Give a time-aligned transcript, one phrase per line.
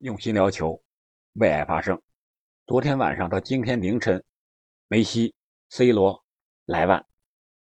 [0.00, 0.82] 用心聊球，
[1.34, 2.00] 为爱发声。
[2.66, 4.22] 昨天晚上到今天凌晨，
[4.88, 5.34] 梅西、
[5.68, 6.18] C 罗、
[6.64, 7.04] 莱万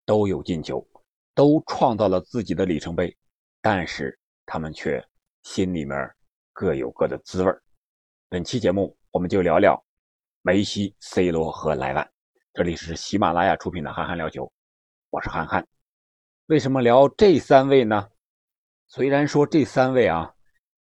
[0.05, 0.85] 都有进球，
[1.33, 3.17] 都创造了自己的里程碑，
[3.61, 5.01] 但是他们却
[5.45, 5.97] 心里面
[6.53, 7.53] 各有各的滋味
[8.29, 9.81] 本期节目我们就聊聊
[10.43, 12.11] 梅西、C 罗和莱万。
[12.53, 14.43] 这里是喜马拉雅出品的《憨憨聊球》，
[15.11, 15.65] 我是憨憨。
[16.47, 18.11] 为什么聊这三位呢？
[18.89, 20.35] 虽然说这三位啊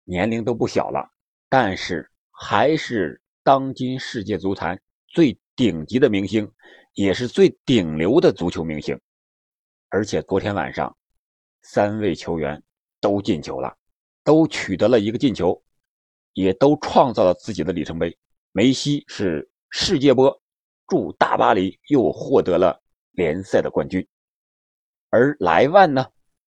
[0.04, 1.11] 年龄都不小了。
[1.52, 6.50] 但是还是当今世界足坛最顶级的明星，
[6.94, 8.98] 也是最顶流的足球明星。
[9.90, 10.96] 而且昨天晚上，
[11.60, 12.62] 三位球员
[13.02, 13.76] 都进球了，
[14.24, 15.62] 都取得了一个进球，
[16.32, 18.16] 也都创造了自己的里程碑。
[18.52, 20.42] 梅西是世界波
[20.86, 24.08] 助大巴黎又获得了联赛的冠军，
[25.10, 26.06] 而莱万呢，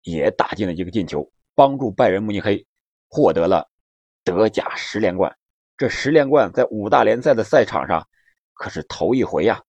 [0.02, 2.66] 也打进了一个进球，帮助拜仁慕尼黑
[3.08, 3.70] 获得了。
[4.36, 5.36] 德甲十连冠，
[5.78, 8.08] 这十连冠在五大联赛的赛场上
[8.54, 9.62] 可是头一回呀。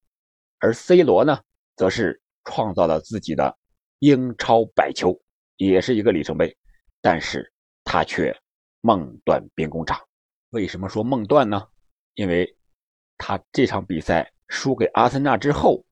[0.59, 1.41] 而 C 罗呢，
[1.77, 3.57] 则是创造了自己的
[4.01, 5.19] 英超百球，
[5.57, 6.57] 也是一个里程碑。
[7.01, 7.53] 但是
[7.85, 8.37] 他却
[8.81, 10.01] 梦断兵工厂。
[10.51, 11.63] 为什么说梦断呢？
[12.15, 12.57] 因为
[13.17, 15.85] 他这场比赛输给阿森纳之后，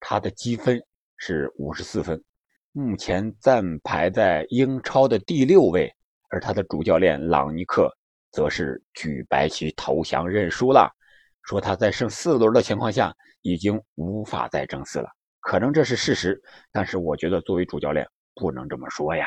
[0.00, 0.82] 他的积分
[1.18, 2.24] 是五十四分，
[2.72, 5.94] 目前暂排在英超的第六位。
[6.28, 7.92] 而他的主教练朗尼克。
[8.30, 10.94] 则是举白旗投降认输了，
[11.44, 15.08] 说他在剩四轮的情况下已经无法再争四了。
[15.40, 16.38] 可能这是事实，
[16.70, 19.26] 但是我觉得作为主教练不能这么说呀。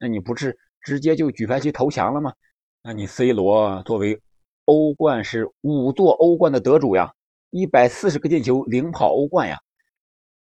[0.00, 2.34] 那你不是直接就举白旗投降了吗？
[2.82, 4.20] 那你 C 罗作为
[4.64, 7.14] 欧冠是五座欧冠的得主呀，
[7.50, 9.56] 一百四十个进球领跑欧冠呀。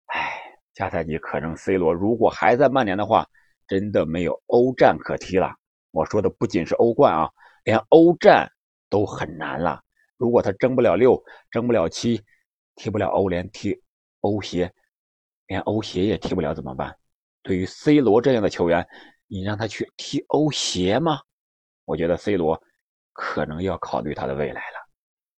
[0.05, 0.31] 哎，
[0.75, 3.27] 下赛季可能 C 罗如果还在曼联的话，
[3.67, 5.53] 真的没有欧战可踢了。
[5.91, 7.29] 我说的不仅是欧冠啊。
[7.63, 8.51] 连欧战
[8.89, 9.79] 都很难了，
[10.17, 12.19] 如果他争不了六，争不了七，
[12.73, 13.79] 踢不了欧联，踢
[14.21, 14.73] 欧协，
[15.45, 16.97] 连欧协也踢不了怎么办？
[17.43, 18.83] 对于 C 罗这样的球员，
[19.27, 21.19] 你让他去踢欧协吗？
[21.85, 22.59] 我觉得 C 罗
[23.13, 24.89] 可能要考虑他的未来了。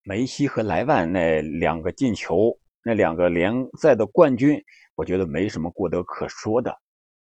[0.05, 4.63] 梅西和莱万那两个进球，那两个联赛的冠军，
[4.95, 6.73] 我觉得没什么过得可说的，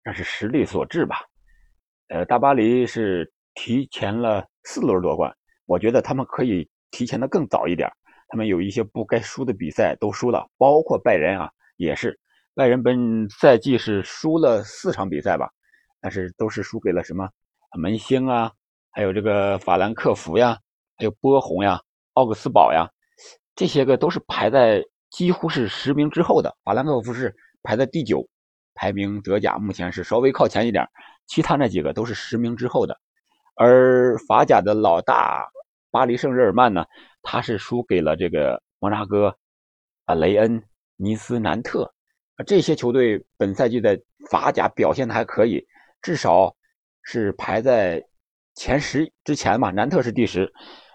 [0.03, 1.28] 那是实力所致吧。
[2.09, 4.46] 呃，大巴黎是提前了。
[4.66, 5.34] 四轮夺冠，
[5.66, 7.90] 我觉得他们可以提前的更早一点。
[8.28, 12.20] 他们有一些不该输的比赛都输了，包括拜仁啊，也是。
[12.53, 15.50] 拜仁本赛季是输了四场比赛吧，
[16.02, 17.28] 但是都是输给了什么
[17.80, 18.52] 门兴啊，
[18.91, 20.56] 还有这个法兰克福呀，
[20.97, 21.81] 还有波鸿呀、
[22.14, 22.88] 奥格斯堡呀，
[23.56, 26.56] 这些个都是排在几乎是十名之后的。
[26.64, 28.28] 法兰克福是排在第九，
[28.79, 30.88] 排名德甲目前是稍微靠前一点，
[31.28, 32.97] 其他那几个都是十名之后的。
[33.56, 35.45] 而法甲的老大
[35.91, 36.85] 巴黎圣日耳曼呢，
[37.22, 39.35] 他是输给了这个摩纳哥、
[40.06, 40.63] 啊雷恩、
[40.95, 41.94] 尼斯、南特
[42.47, 44.00] 这些球队，本赛季在
[44.31, 45.61] 法甲表现的还可以，
[46.01, 46.56] 至少
[47.03, 48.01] 是排在
[48.56, 49.72] 前十之前吧。
[49.72, 50.50] 南特是第十，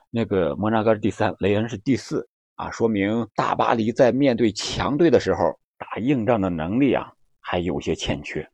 [0.08, 7.12] 那个摩纳哥是第三，雷恩是第四啊，说明大巴黎在面对强队的时候打硬仗的能力啊
[7.44, 8.44] 还有些欠缺。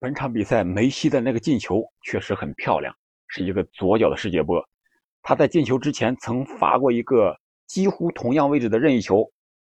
[0.00, 2.92] 本场比赛梅西的那个进球确实很漂亮。
[3.30, 4.66] 是一个左脚的世界波，
[5.20, 9.30] 他在进球之前曾罚过一个几乎同样位置的任意球，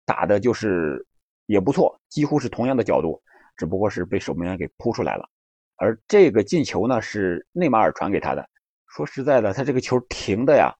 [0.06, 1.06] 打的就是
[1.44, 3.22] 也不错，几乎是同样的角度，
[3.58, 5.28] 只不过是被守门员给扑出来了。
[5.76, 8.48] 而这个进球呢，是内马尔传给他的。
[8.88, 10.72] 说实在的，他这个球停的呀，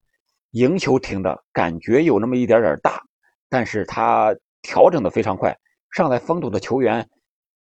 [0.53, 3.03] 赢球停的感觉有那么一点点大，
[3.51, 5.55] 但是他调整的非常快，
[5.91, 7.07] 上来封堵的球员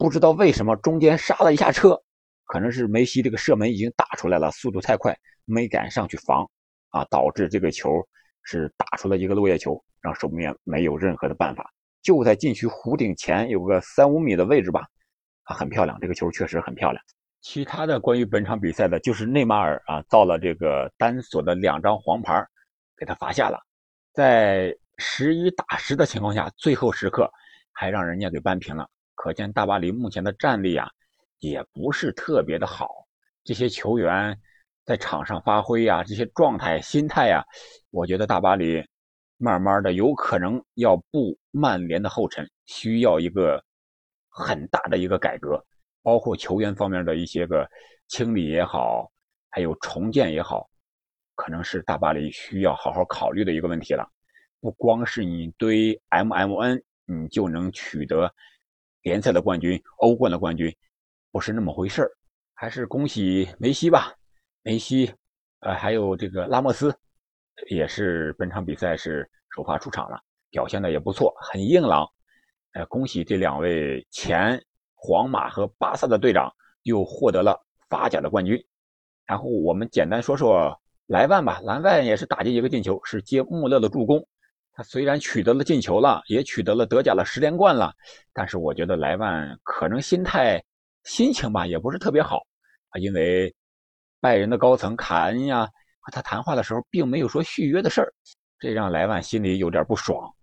[0.01, 2.03] 不知道为什么中间刹了一下车。
[2.47, 6.51] 可能是梅西这个射门已经打出来了，速度太快，没敢上去防，
[6.89, 7.91] 啊，导致这个球
[8.43, 11.71] 是打出了一个落叶球，让守门员没有任何的办法。
[12.03, 14.89] 就在禁区弧顶前有个三五米的位置吧，
[15.43, 17.05] 啊，很漂亮，这个球确实很漂亮。
[17.43, 22.43] 其他的关于本场比赛的，就是内马尔啊造了这个单索的两张黄牌，
[22.97, 23.61] 给他罚下了，
[24.15, 27.31] 在十一打十的情况下，最后时刻
[27.71, 28.89] 还让人家给扳平了，
[29.21, 30.89] 可见大巴黎目前的战力啊。
[31.41, 32.87] 也不是特别的好，
[33.45, 34.39] 这些球员
[34.85, 37.43] 在场上发挥呀，这些状态、心态呀，
[37.89, 38.85] 我觉得大巴黎
[39.39, 43.65] 慢慢的有可能要步曼联的后尘，需要一个
[44.29, 45.59] 很大的一个改革，
[46.03, 47.67] 包括球员方面的一些个
[48.09, 49.11] 清理也好，
[49.49, 50.69] 还有重建也好，
[51.37, 54.07] 可能是大巴黎需要好好考虑的一个问题了。
[54.61, 58.31] 不光是你堆 MMN，你就能取得
[59.03, 60.75] 联赛的冠军、欧冠的冠军。
[61.33, 62.11] 不是那么回事，
[62.55, 64.13] 还是恭喜梅西吧，
[64.63, 65.15] 梅西，
[65.61, 66.93] 呃，还有这个拉莫斯，
[67.69, 70.21] 也是本场比赛是首发出场了，
[70.51, 72.05] 表现的也不错，很硬朗。
[72.73, 74.61] 呃，恭喜这两位前
[74.95, 76.53] 皇马和巴萨的队长
[76.83, 78.61] 又获得了法甲的冠军。
[79.25, 80.77] 然后我们简单说说
[81.07, 84.27] 莱万吧，莱万也是打进一个进球，是接穆勒的助攻。
[84.81, 87.93] 他虽然取得了进球了，也取得了德甲的十连冠了，
[88.33, 90.65] 但是我觉得莱万可能心态、
[91.05, 92.39] 心情吧也不是特别好
[92.89, 93.55] 啊，因为
[94.21, 95.67] 拜仁的高层卡恩呀
[96.01, 98.11] 和他谈话的时候，并没有说续约的事儿，
[98.59, 100.35] 这让莱万心里有点不爽。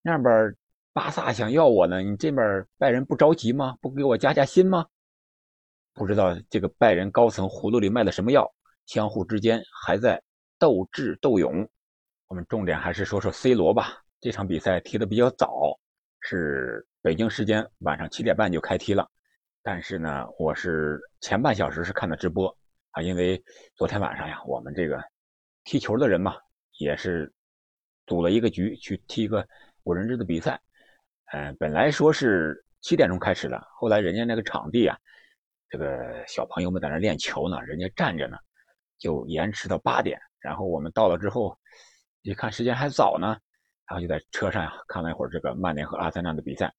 [0.00, 0.54] 那边
[0.92, 3.76] 巴萨想要我呢，你这边拜仁不着急吗？
[3.80, 4.86] 不给我加加薪吗？
[5.92, 8.48] 不知道这个拜仁高层葫芦里卖的什么药，
[8.86, 10.22] 相互之间还在
[10.56, 11.68] 斗智斗勇。
[12.28, 14.02] 我们重点还是说说 C 罗吧。
[14.20, 15.78] 这场比赛踢得比较早，
[16.20, 19.08] 是北京时间晚上七点半就开踢了。
[19.62, 22.48] 但是呢，我是前半小时是看的直播
[22.90, 23.40] 啊，因为
[23.76, 25.00] 昨天晚上呀，我们这个
[25.62, 26.34] 踢球的人嘛，
[26.78, 27.32] 也是
[28.06, 29.46] 组了一个局去踢一个
[29.84, 30.60] 五人制的比赛。
[31.32, 34.98] 嗯，本来说是七点钟开始的，后来人家那个场地啊，
[35.68, 38.36] 这个小朋友们在那练球呢，人家站着呢，
[38.98, 40.20] 就延迟到八点。
[40.40, 41.56] 然后我们到了之后。
[42.26, 43.38] 一看时间还早呢，
[43.88, 46.74] 然后就在车上呀看了一会儿这个曼联和阿森纳的比赛，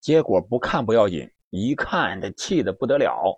[0.00, 3.36] 结果不看不要紧，一看这气的不得了。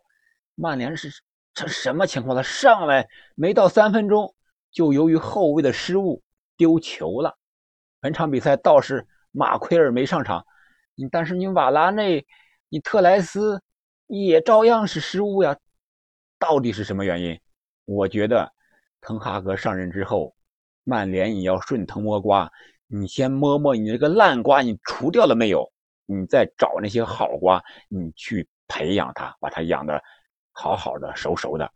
[0.54, 1.10] 曼联是
[1.54, 2.36] 这什么情况？
[2.36, 4.34] 他上来没到三分钟，
[4.70, 6.22] 就由于后卫的失误
[6.58, 7.38] 丢球了。
[8.00, 10.44] 本场比赛倒是马奎尔没上场，
[10.94, 12.26] 你但是你瓦拉内、
[12.68, 13.62] 你特莱斯
[14.08, 15.56] 也照样是失误呀。
[16.38, 17.40] 到底是什么原因？
[17.86, 18.52] 我觉得
[19.00, 20.35] 滕哈格上任之后。
[20.88, 22.48] 曼联，你要顺藤摸瓜，
[22.86, 25.68] 你先摸摸你这个烂瓜，你除掉了没有？
[26.06, 30.00] 你再找那些好瓜，你去培养它，把它养的
[30.52, 31.68] 好好的、熟熟的。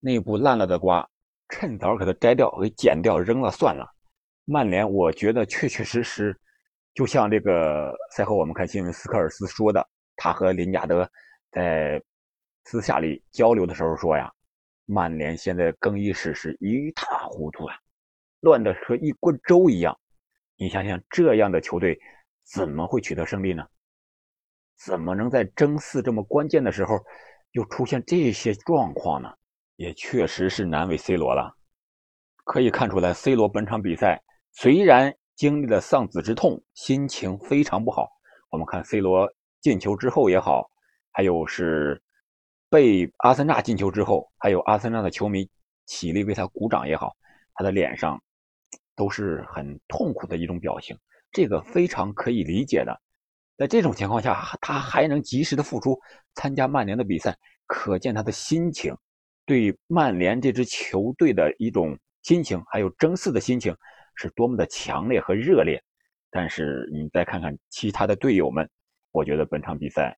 [0.00, 1.06] 内部烂了的瓜，
[1.50, 3.86] 趁早给它摘掉、给剪掉、扔了算了。
[4.46, 6.34] 曼联，我觉得确确实实，
[6.94, 9.86] 就像这个赛后我们看新闻，斯科尔斯说的，
[10.16, 11.06] 他和林加德
[11.50, 12.02] 在
[12.64, 14.32] 私下里交流的时候说呀，
[14.86, 17.76] 曼联现在更衣室是一塌糊涂啊。
[18.40, 19.98] 乱的和一锅粥一样，
[20.56, 21.98] 你想想，这样的球队
[22.44, 23.66] 怎么会取得胜利呢？
[24.76, 26.98] 怎么能在争四这么关键的时候
[27.52, 29.30] 又出现这些状况呢？
[29.76, 31.54] 也确实是难为 C 罗了。
[32.44, 34.22] 可以看出来，C 罗本场比赛
[34.52, 38.08] 虽然经历了丧子之痛，心情非常不好。
[38.50, 40.70] 我们看 C 罗进球之后也好，
[41.12, 42.02] 还有是
[42.70, 45.48] 被阿森纳进球之后，还有阿森纳的球迷
[45.84, 47.14] 起立为他鼓掌也好，
[47.54, 48.22] 他的脸上。
[49.00, 50.94] 都是很痛苦的一种表情，
[51.32, 53.00] 这个非常可以理解的。
[53.56, 55.98] 在这种情况下，他还能及时的复出
[56.34, 58.94] 参加曼联的比赛，可见他的心情，
[59.46, 63.74] 对曼联这支球队的一种心情，还有争四的心情，
[64.16, 65.82] 是多么的强烈和热烈。
[66.30, 68.68] 但是你再看看其他的队友们，
[69.12, 70.14] 我觉得本场比赛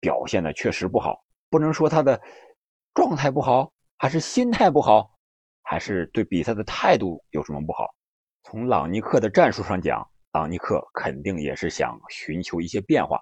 [0.00, 2.20] 表现的确实不好，不能说他的
[2.94, 5.08] 状态不好，还是心态不好。
[5.72, 7.86] 还是对比赛的态度有什么不好？
[8.42, 13.18] 从朗尼克的战术上讲，朗尼克肯定也是想寻求一些变化，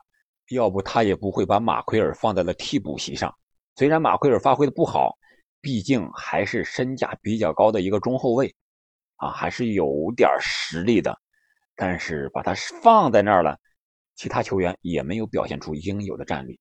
[0.48, 3.32] 要不他也不会把马奎尔放在了替补席上。
[3.76, 5.16] 虽然马奎尔发挥的不好，
[5.60, 8.52] 毕竟还是身价比较高的一个中后卫，
[9.14, 11.16] 啊，还是有点实力的。
[11.76, 12.52] 但是把他
[12.82, 13.56] 放在那儿了，
[14.16, 16.58] 其他球员也没有表现出应有的战力，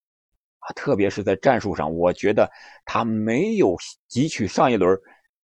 [0.60, 2.48] 啊，特别是在战术上，我觉得
[2.86, 3.75] 他没有
[4.08, 4.96] 汲取上一轮。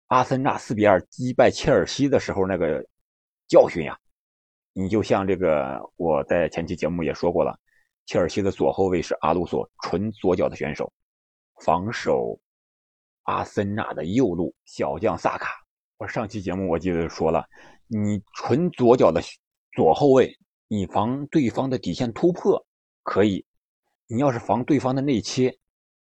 [0.08, 2.84] 阿森纳四比二击败切尔西的时候，那个
[3.48, 3.98] 教训呀，
[4.74, 7.58] 你就像这个，我在前期节目也说过了，
[8.04, 10.92] 切尔西的左后卫是阿鲁索，纯左脚的选手，
[11.64, 12.38] 防守
[13.22, 15.50] 阿森纳的右路小将萨卡。
[15.96, 17.42] 我上期节目我记得说了，
[17.86, 19.22] 你纯左脚的
[19.72, 20.36] 左后卫，
[20.68, 22.62] 你防对方的底线突破
[23.02, 23.44] 可以，
[24.06, 25.56] 你要是防对方的内切，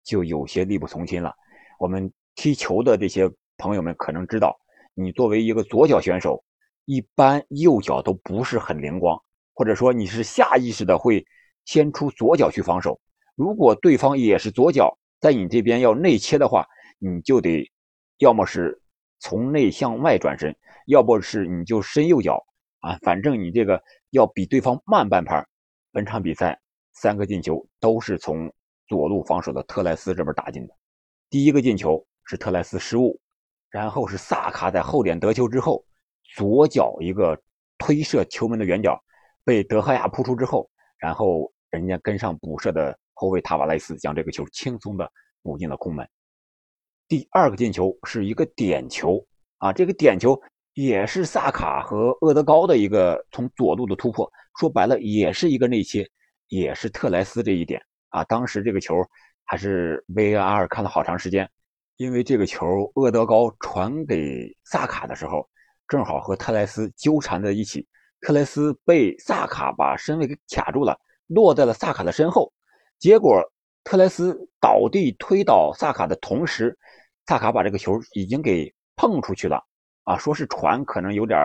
[0.02, 1.34] 就有些力不从心了。
[1.78, 3.30] 我们踢球的这些。
[3.60, 4.58] 朋友们可能知道，
[4.94, 6.42] 你作为一个左脚选手，
[6.86, 11.24] 一般右脚都不是很灵光，或者说你是下意识的会
[11.66, 12.98] 先出左脚去防守。
[13.36, 16.66] 如果对方也是左脚，在你这边要内切的话，
[16.98, 17.70] 你就得
[18.18, 18.80] 要么是
[19.18, 22.42] 从内向外转身，要不是你就伸右脚
[22.80, 25.46] 啊，反正你这个要比对方慢半拍。
[25.92, 26.58] 本场比赛
[26.94, 28.50] 三个进球都是从
[28.86, 30.74] 左路防守的特莱斯这边打进的，
[31.28, 33.20] 第一个进球是特莱斯失误。
[33.70, 35.84] 然后是萨卡在后点得球之后，
[36.34, 37.40] 左脚一个
[37.78, 39.00] 推射球门的远角，
[39.44, 45.10] 被德赫亚扑出之后，然后人家跟上补射的后卫塔瓦雷斯将这个球轻松的
[45.42, 46.08] 补进了空门。
[47.08, 49.24] 第二个进球是一个点球，
[49.58, 50.40] 啊，这个点球
[50.74, 56.08] 也是萨卡和厄德高的一个从左路的突破，说白了也是一个内切，
[56.48, 58.22] 也是特莱斯这一点啊。
[58.24, 58.94] 当时这个球
[59.44, 61.50] 还是 VAR 看了好长时间，
[62.00, 65.46] 因为这个球厄德高传给萨卡的时候，
[65.86, 67.86] 正好和特莱斯纠缠在一起，
[68.22, 72.50] 特莱斯被萨卡把身位给卡住了，落在了萨卡的身后，
[72.98, 73.42] 结果。
[73.82, 76.78] 特莱斯倒地推倒萨卡的同时，
[77.26, 79.62] 萨卡把这个球已经给碰出去了
[80.04, 80.18] 啊！
[80.18, 81.38] 说是传，可能有点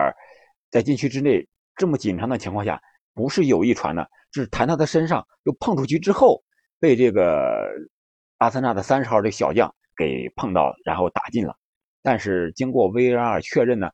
[0.70, 1.46] 在禁区之内
[1.76, 2.78] 这么紧张的情况下，
[3.14, 6.42] 不是有意传的，是弹到他身上又碰出去之后，
[6.78, 7.66] 被这个
[8.36, 11.56] 阿森纳的三十号这小将给碰到，然后打进了。
[12.02, 13.90] 但是经过 VAR 确认呢，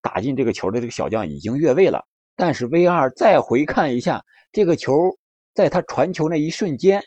[0.00, 2.04] 打进这个球的这个小将已经越位了。
[2.36, 4.22] 但是 VAR 再回看一下
[4.52, 4.92] 这个球，
[5.54, 7.02] 在他传球那一瞬间。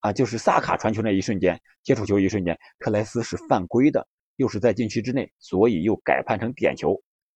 [0.00, 6.94] 啊，就是萨卡传球那一瞬间，接触球一瞬间，特莱斯是犯规的，又是在禁区之内，所以又改判成点球。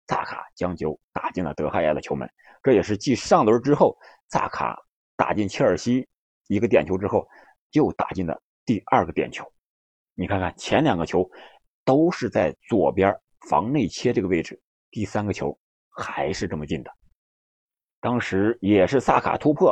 [0.08, 2.30] 萨卡将球打进了德哈亚的球门，
[2.64, 3.98] 这也是继上轮之后
[4.30, 4.78] 萨卡
[5.16, 6.06] 打进切尔西
[6.48, 7.26] 一个点球之后，
[7.72, 9.50] 又打进的第二个点球。
[10.20, 11.30] 你看看前两个球
[11.86, 13.16] 都是在左边
[13.48, 14.60] 防内切这个位置，
[14.90, 15.58] 第三个球
[15.90, 16.92] 还是这么近的。
[18.02, 19.72] 当时也是萨卡突破，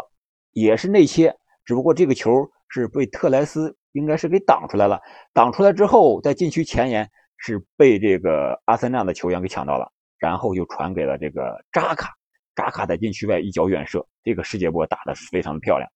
[0.52, 1.36] 也是内切，
[1.66, 2.32] 只不过这个球。
[2.68, 5.00] 是被特莱斯应该是给挡出来了，
[5.34, 12.12] 挡出来之后，在禁区前沿是被这个阿森纳的球员给抢到了，然后又传给了这个扎卡，
[12.56, 15.90] 扎卡在禁区外一脚远射，这个世界波打的是非常的漂亮。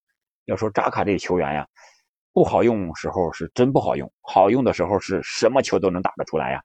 [0.45, 1.67] 要说扎卡这个球员呀，
[2.39, 6.63] 不好用时候是真不好用，好用的时候是什么球都能打得出来呀。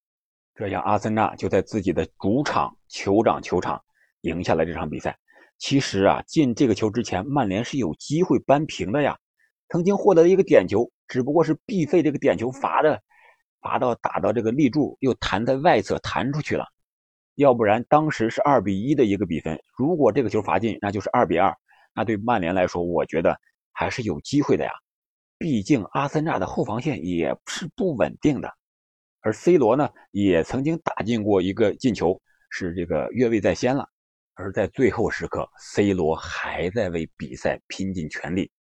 [0.55, 3.83] 这样阿森纳就在自己的主场酋长球场
[4.21, 5.19] 赢下了这场比赛。
[5.59, 9.19] 其实啊，进这个球之前，曼联是有机会扳平的呀。
[9.69, 13.03] 曾经获得一个点球，只不过是毕费这个点球罚的，
[13.61, 16.65] 罚到打到这个立柱，又弹在外侧弹出去了。
[17.35, 21.53] 要不然当时是二比一的一个比分，如果这个球罚进，那就是二比二。
[21.93, 23.37] 那对曼联来说，我觉得
[23.73, 24.71] 还是有机会的呀。
[25.39, 28.53] 毕竟阿森纳的后防线也是不稳定的，
[29.21, 33.89] 而 C 罗呢，也曾经打进过一个进球，是这个越位在先了。
[34.35, 38.51] 而在最后时刻，C 罗还在为比赛拼尽全力。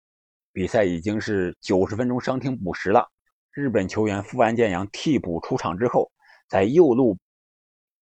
[0.52, 3.10] 比赛已经是九十分钟伤停补时了。
[3.50, 6.12] 日本球员富安健洋替补出场之后，
[6.48, 7.18] 在右路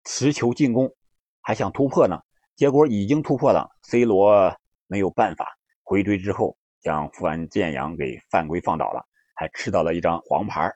[0.05, 0.95] 持球进攻，
[1.41, 2.21] 还想突破呢，
[2.57, 3.71] 结果已经突破了。
[3.83, 4.55] C 罗
[4.87, 5.47] 没有办法
[5.83, 9.03] 回追之后，将富安健洋给犯规放倒了，
[9.35, 10.71] 还吃到了一张黄牌。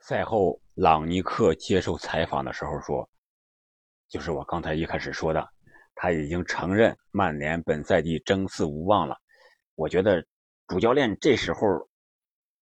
[0.00, 3.06] 赛后，朗尼克接受采访的时候说
[4.08, 5.46] ：“就是我刚才一开始说的，
[5.94, 9.16] 他已经承认曼联本赛季争四无望了。”
[9.74, 10.24] 我觉得。
[10.68, 11.60] 主教练这时候，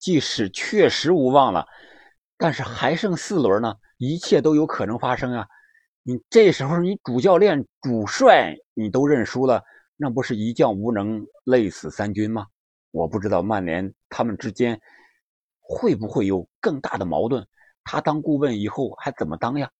[0.00, 1.64] 即使确实无望了，
[2.36, 5.46] 但是还剩四轮呢，一切都有可能发生啊！
[6.02, 9.62] 你这时候你主教练、主帅你都认输了，
[9.96, 12.48] 那不是一将无能，累死三军吗？
[12.90, 14.80] 我不知道曼联他们之间
[15.58, 17.46] 会不会有更大的矛盾，
[17.84, 19.70] 他当顾问以后还怎么当呀？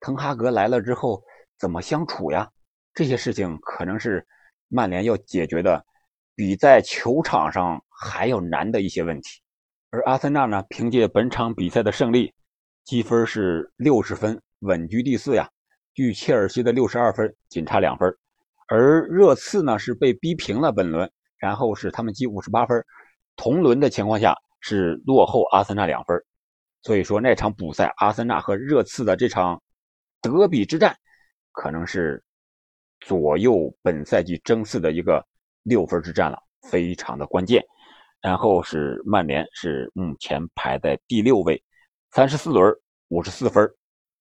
[0.00, 1.22] 滕哈格来了之后
[1.58, 2.50] 怎么相处呀？
[2.94, 4.26] 这些事情可能是
[4.68, 5.84] 曼联要解决的。
[6.36, 9.42] 比在球场上还要难的一些问题，
[9.90, 12.32] 而阿森纳呢，凭借本场比赛的胜利，
[12.82, 15.50] 积分是六十分，稳居第四呀，
[15.92, 18.16] 距切尔西的六十二分仅差两分。
[18.68, 22.84] 而热刺呢是被逼平了本轮，然后是他们积五十八分，
[23.34, 26.16] 同轮的情况下是落后阿森纳两分。
[26.82, 29.60] 所以说那场补赛，阿森纳和热刺的这场
[30.20, 30.96] 德比之战，
[31.52, 32.22] 可能是
[33.00, 35.26] 左右本赛季争四的一个。
[35.62, 36.38] 六分之战了，
[36.70, 37.62] 非常的关键。
[38.22, 41.62] 然后是曼联，是目前排在第六位，
[42.12, 42.74] 三十四轮
[43.08, 43.70] 五十四分，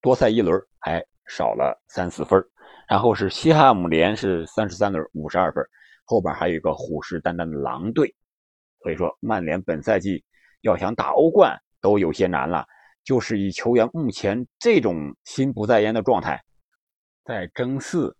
[0.02, 2.44] 多赛一轮还少了三四分。
[2.90, 5.66] 然后是西汉姆联，是三十三轮五十二分，
[6.10, 8.14] 后边还有一个虎视眈眈的狼队。
[8.82, 10.24] 所以说，曼联本赛季
[10.62, 12.66] 要想打欧冠都有些难了。
[13.04, 16.44] 就是以球员目前这种心不在焉的状态，
[17.24, 18.16] 在争四、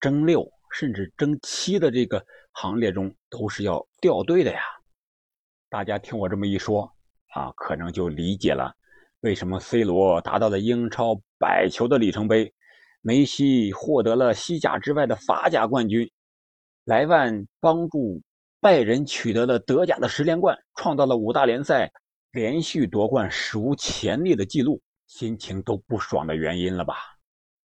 [0.00, 2.24] 争六甚至争七的这个。
[2.54, 4.60] 行列中都是要掉队的呀！
[5.70, 6.82] 大家听我这么一说
[7.32, 8.76] 啊，可能就理解了
[9.20, 12.52] 为什么 C 罗达到了英超百球的里程碑，
[13.00, 16.11] 梅西获得了西甲之外的法甲冠军，
[16.84, 18.22] 莱万帮助
[18.60, 21.92] 拜仁取得了德甲的十连冠，创造了五大联赛
[22.32, 26.94] 连续夺冠史无前例的记录，心情都不爽的原因了吧？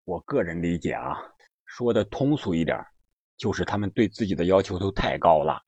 [0.05, 1.17] 我个人理解啊，
[1.65, 2.77] 说的通俗一点。
[3.37, 5.61] 就是他们对自己的要求都太高了。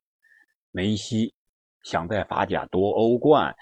[0.72, 1.32] 梅西
[1.84, 3.56] 想在法甲夺欧冠，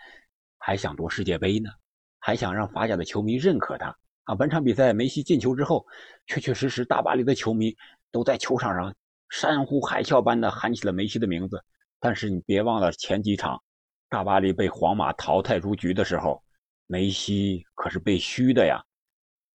[0.58, 1.70] 还想夺世界杯呢，
[2.17, 5.86] 还想让法甲的球迷认可他，啊，本场比赛梅西进球之后，
[6.25, 7.75] 确确实实大巴黎的球迷
[8.10, 8.96] 都在球场上
[9.30, 11.64] 山呼海啸般的喊起了梅西的名字。
[12.00, 13.62] 但是你别忘了前几场，
[14.08, 16.44] 大巴黎被皇马淘汰出局的时候，
[16.86, 18.84] 梅西可是被嘘的呀，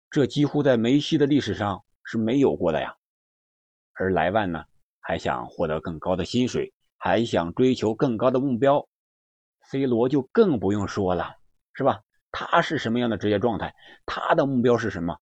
[0.08, 2.94] 这几乎在梅西的历史上是没有过的呀。
[3.94, 4.64] 而莱万呢，
[5.00, 8.88] 还想获得更高的薪水，还想追求更高的目标
[9.70, 11.34] ，C 罗就更不用说了，
[11.74, 12.00] 是吧？
[12.30, 13.74] 他是什么样的职业状态？
[14.06, 15.18] 他的目标是什么？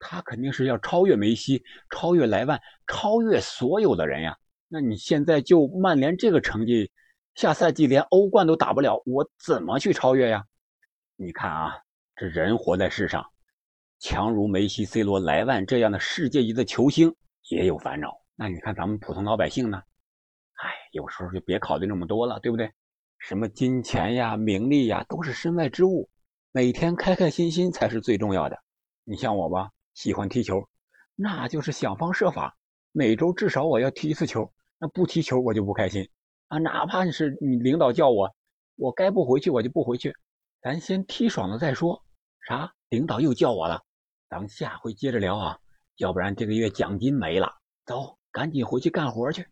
[0.00, 4.36] 他肯定是要超越梅西，超越莱万，超越所有的人呀。
[4.66, 6.90] 那你现在就曼联这个成绩，
[7.34, 10.44] 下赛季连欧冠都打不了，我怎么去超越呀？
[11.16, 11.78] 你看啊，
[12.16, 13.24] 这人活在世上，
[13.98, 17.14] 强如梅西、C 罗、莱万这样的世界级的球星
[17.50, 18.20] 也有烦恼。
[18.34, 19.82] 那你看咱们普通老百姓呢？
[20.54, 22.72] 哎，有时候就别考虑那么多了，对不对？
[23.18, 26.08] 什么金钱呀、名利呀，都是身外之物。
[26.52, 28.58] 每天开开心心才是最重要的。
[29.04, 30.68] 你像我吧，喜欢踢球，
[31.14, 32.56] 那就是想方设法，
[32.92, 34.52] 每周至少我要踢一次球。
[34.78, 36.08] 那不踢球我就不开心
[36.48, 36.56] 啊！
[36.58, 38.34] 哪怕是你领导叫我，
[38.76, 40.16] 我该不回去我就不回去，
[40.62, 42.02] 咱先踢爽了再说。
[42.48, 42.72] 啥？
[42.88, 43.82] 领导又叫我了，
[44.28, 45.58] 咱们下回接着聊啊！
[45.96, 47.52] 要不然这个月奖金没了。
[47.84, 49.46] 走，赶紧回去干活去。